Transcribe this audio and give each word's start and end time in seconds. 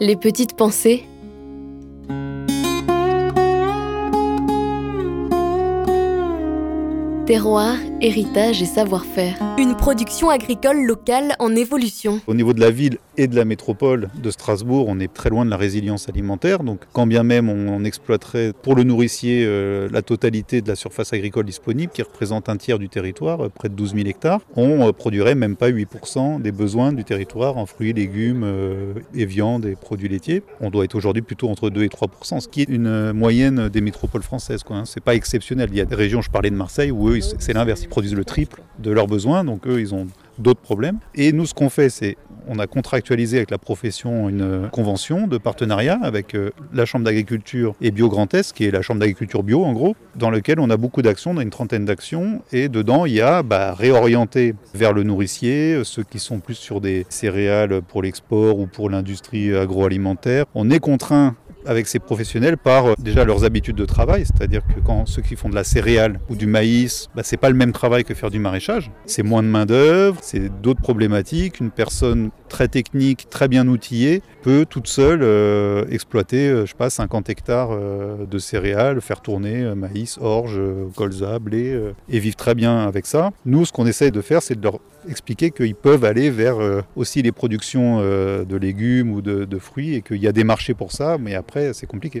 Les 0.00 0.16
petites 0.16 0.56
pensées. 0.56 1.04
Terroir, 7.26 7.76
héritage 8.04 8.60
et 8.60 8.66
savoir-faire. 8.66 9.36
Une 9.56 9.76
production 9.76 10.28
agricole 10.28 10.84
locale 10.84 11.34
en 11.38 11.56
évolution. 11.56 12.20
Au 12.26 12.34
niveau 12.34 12.52
de 12.52 12.60
la 12.60 12.70
ville 12.70 12.98
et 13.16 13.28
de 13.28 13.34
la 13.34 13.46
métropole 13.46 14.10
de 14.22 14.30
Strasbourg, 14.30 14.86
on 14.88 15.00
est 15.00 15.12
très 15.12 15.30
loin 15.30 15.46
de 15.46 15.50
la 15.50 15.56
résilience 15.56 16.06
alimentaire. 16.10 16.64
Donc, 16.64 16.80
quand 16.92 17.06
bien 17.06 17.22
même 17.22 17.48
on 17.48 17.82
exploiterait 17.82 18.52
pour 18.60 18.74
le 18.74 18.82
nourricier 18.82 19.44
euh, 19.46 19.88
la 19.90 20.02
totalité 20.02 20.60
de 20.60 20.68
la 20.68 20.76
surface 20.76 21.14
agricole 21.14 21.46
disponible, 21.46 21.92
qui 21.92 22.02
représente 22.02 22.50
un 22.50 22.58
tiers 22.58 22.78
du 22.78 22.90
territoire, 22.90 23.46
euh, 23.46 23.48
près 23.48 23.70
de 23.70 23.74
12 23.74 23.94
000 23.94 24.06
hectares, 24.06 24.40
on 24.54 24.86
euh, 24.86 24.92
produirait 24.92 25.34
même 25.34 25.56
pas 25.56 25.70
8% 25.70 26.42
des 26.42 26.52
besoins 26.52 26.92
du 26.92 27.04
territoire 27.04 27.56
en 27.56 27.64
fruits, 27.64 27.94
légumes 27.94 28.44
et 29.14 29.24
viandes 29.24 29.64
et 29.64 29.76
produits 29.76 30.08
laitiers. 30.08 30.42
On 30.60 30.68
doit 30.68 30.84
être 30.84 30.94
aujourd'hui 30.94 31.22
plutôt 31.22 31.48
entre 31.48 31.70
2 31.70 31.84
et 31.84 31.88
3%, 31.88 32.40
ce 32.40 32.48
qui 32.48 32.60
est 32.60 32.68
une 32.68 33.12
moyenne 33.12 33.70
des 33.70 33.80
métropoles 33.80 34.22
françaises. 34.22 34.60
Ce 34.68 34.98
n'est 34.98 35.02
pas 35.02 35.14
exceptionnel. 35.14 35.70
Il 35.72 35.78
y 35.78 35.80
a 35.80 35.86
des 35.86 35.94
régions, 35.94 36.20
je 36.20 36.30
parlais 36.30 36.50
de 36.50 36.56
Marseille, 36.56 36.90
où 36.90 37.08
eux, 37.08 37.20
c'est 37.20 37.54
l'inverse. 37.54 37.86
Produisent 37.94 38.16
le 38.16 38.24
triple 38.24 38.60
de 38.80 38.90
leurs 38.90 39.06
besoins, 39.06 39.44
donc 39.44 39.68
eux, 39.68 39.78
ils 39.78 39.94
ont 39.94 40.08
d'autres 40.36 40.58
problèmes. 40.58 40.98
Et 41.14 41.30
nous, 41.30 41.46
ce 41.46 41.54
qu'on 41.54 41.68
fait, 41.70 41.90
c'est 41.90 42.16
on 42.48 42.58
a 42.58 42.66
contractualisé 42.66 43.36
avec 43.36 43.52
la 43.52 43.58
profession 43.58 44.28
une 44.28 44.68
convention 44.70 45.28
de 45.28 45.38
partenariat 45.38 45.96
avec 46.02 46.34
euh, 46.34 46.50
la 46.72 46.86
Chambre 46.86 47.04
d'agriculture 47.04 47.76
et 47.80 47.92
Bio 47.92 48.08
Grand 48.08 48.34
Est, 48.34 48.52
qui 48.52 48.64
est 48.64 48.72
la 48.72 48.82
Chambre 48.82 48.98
d'agriculture 48.98 49.44
bio 49.44 49.64
en 49.64 49.72
gros, 49.72 49.94
dans 50.16 50.28
lequel 50.28 50.58
on 50.58 50.70
a 50.70 50.76
beaucoup 50.76 51.02
d'actions, 51.02 51.30
on 51.30 51.38
a 51.38 51.42
une 51.42 51.50
trentaine 51.50 51.84
d'actions, 51.84 52.42
et 52.50 52.68
dedans 52.68 53.06
il 53.06 53.14
y 53.14 53.20
a 53.20 53.44
bah, 53.44 53.74
réorienter 53.74 54.56
vers 54.74 54.92
le 54.92 55.04
nourricier, 55.04 55.74
euh, 55.74 55.84
ceux 55.84 56.02
qui 56.02 56.18
sont 56.18 56.40
plus 56.40 56.56
sur 56.56 56.80
des 56.80 57.06
céréales 57.08 57.80
pour 57.80 58.02
l'export 58.02 58.58
ou 58.58 58.66
pour 58.66 58.90
l'industrie 58.90 59.54
agroalimentaire. 59.54 60.46
On 60.56 60.68
est 60.68 60.80
contraint 60.80 61.36
avec 61.66 61.86
ces 61.86 61.98
professionnels 61.98 62.56
par 62.56 62.86
euh, 62.86 62.94
déjà 62.98 63.24
leurs 63.24 63.44
habitudes 63.44 63.76
de 63.76 63.84
travail, 63.84 64.24
c'est-à-dire 64.24 64.62
que 64.66 64.80
quand 64.80 65.06
ceux 65.06 65.22
qui 65.22 65.36
font 65.36 65.48
de 65.48 65.54
la 65.54 65.64
céréale 65.64 66.20
ou 66.28 66.36
du 66.36 66.46
maïs, 66.46 67.08
bah, 67.14 67.22
c'est 67.24 67.36
pas 67.36 67.48
le 67.48 67.56
même 67.56 67.72
travail 67.72 68.04
que 68.04 68.14
faire 68.14 68.30
du 68.30 68.38
maraîchage. 68.38 68.90
C'est 69.06 69.22
moins 69.22 69.42
de 69.42 69.48
main 69.48 69.66
d'œuvre, 69.66 70.18
c'est 70.22 70.48
d'autres 70.62 70.80
problématiques. 70.80 71.60
Une 71.60 71.70
personne 71.70 72.30
très 72.48 72.68
technique, 72.68 73.28
très 73.30 73.48
bien 73.48 73.66
outillée, 73.68 74.22
peut 74.42 74.66
toute 74.68 74.86
seule 74.86 75.20
euh, 75.22 75.84
exploiter, 75.90 76.48
euh, 76.48 76.66
je 76.66 76.70
sais 76.70 76.76
pas, 76.76 76.90
50 76.90 77.30
hectares 77.30 77.70
de 77.74 78.38
céréales, 78.38 79.00
faire 79.00 79.20
tourner 79.20 79.74
maïs, 79.74 80.18
orge, 80.20 80.60
colza, 80.96 81.38
blé, 81.38 81.78
et 82.08 82.18
vivre 82.18 82.36
très 82.36 82.54
bien 82.54 82.78
avec 82.78 83.06
ça. 83.06 83.30
Nous, 83.44 83.64
ce 83.64 83.72
qu'on 83.72 83.86
essaye 83.86 84.10
de 84.10 84.20
faire, 84.20 84.42
c'est 84.42 84.58
de 84.58 84.62
leur 84.62 84.78
expliquer 85.08 85.50
qu'ils 85.50 85.74
peuvent 85.74 86.04
aller 86.04 86.30
vers 86.30 86.56
aussi 86.96 87.22
les 87.22 87.32
productions 87.32 88.00
de 88.00 88.56
légumes 88.56 89.12
ou 89.12 89.22
de, 89.22 89.44
de 89.44 89.58
fruits 89.58 89.94
et 89.94 90.02
qu'il 90.02 90.22
y 90.22 90.28
a 90.28 90.32
des 90.32 90.44
marchés 90.44 90.74
pour 90.74 90.92
ça, 90.92 91.18
mais 91.18 91.34
c'est 91.72 91.86
compliqué. 91.86 92.12